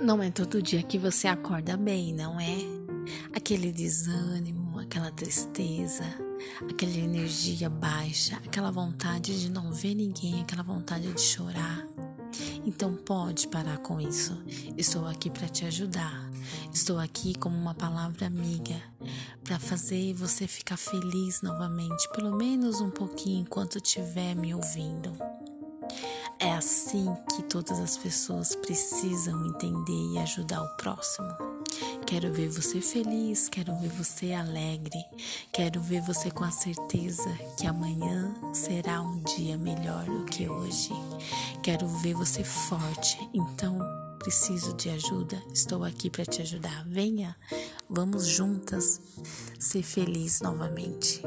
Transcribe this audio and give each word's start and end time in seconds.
Não 0.00 0.22
é 0.22 0.30
todo 0.30 0.62
dia 0.62 0.82
que 0.82 0.96
você 0.96 1.26
acorda 1.26 1.76
bem, 1.76 2.14
não 2.14 2.38
é? 2.38 2.56
Aquele 3.34 3.72
desânimo, 3.72 4.78
aquela 4.78 5.10
tristeza, 5.10 6.04
aquela 6.70 6.96
energia 6.96 7.68
baixa, 7.68 8.36
aquela 8.36 8.70
vontade 8.70 9.40
de 9.40 9.50
não 9.50 9.72
ver 9.72 9.94
ninguém, 9.94 10.40
aquela 10.40 10.62
vontade 10.62 11.12
de 11.12 11.20
chorar. 11.20 11.84
Então 12.64 12.94
pode 12.94 13.48
parar 13.48 13.78
com 13.78 14.00
isso. 14.00 14.40
Estou 14.76 15.06
aqui 15.06 15.30
para 15.30 15.48
te 15.48 15.64
ajudar. 15.64 16.30
Estou 16.72 16.98
aqui 16.98 17.36
como 17.36 17.56
uma 17.56 17.74
palavra 17.74 18.26
amiga 18.26 18.80
para 19.42 19.58
fazer 19.58 20.14
você 20.14 20.46
ficar 20.46 20.76
feliz 20.76 21.42
novamente, 21.42 22.08
pelo 22.14 22.36
menos 22.36 22.80
um 22.80 22.90
pouquinho 22.90 23.40
enquanto 23.40 23.78
estiver 23.78 24.34
me 24.36 24.54
ouvindo. 24.54 25.12
Assim 26.58 27.06
que 27.36 27.44
todas 27.44 27.78
as 27.78 27.96
pessoas 27.96 28.56
precisam 28.56 29.46
entender 29.46 30.12
e 30.12 30.18
ajudar 30.18 30.60
o 30.60 30.76
próximo. 30.76 31.28
Quero 32.04 32.32
ver 32.32 32.48
você 32.48 32.80
feliz, 32.80 33.48
quero 33.48 33.78
ver 33.78 33.90
você 33.90 34.32
alegre, 34.32 34.98
quero 35.52 35.80
ver 35.80 36.02
você 36.02 36.32
com 36.32 36.42
a 36.42 36.50
certeza 36.50 37.32
que 37.56 37.64
amanhã 37.64 38.34
será 38.52 39.00
um 39.00 39.22
dia 39.22 39.56
melhor 39.56 40.04
do 40.06 40.24
que 40.24 40.48
hoje. 40.48 40.90
Quero 41.62 41.86
ver 41.86 42.14
você 42.14 42.42
forte, 42.42 43.16
então 43.32 43.78
preciso 44.18 44.74
de 44.74 44.90
ajuda, 44.90 45.40
estou 45.54 45.84
aqui 45.84 46.10
para 46.10 46.26
te 46.26 46.42
ajudar. 46.42 46.84
Venha, 46.88 47.36
vamos 47.88 48.26
juntas 48.26 49.00
ser 49.60 49.84
felizes 49.84 50.40
novamente. 50.40 51.22